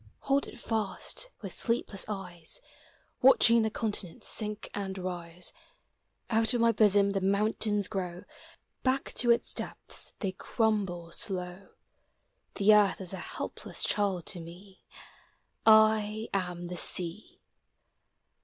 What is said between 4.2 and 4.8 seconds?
sink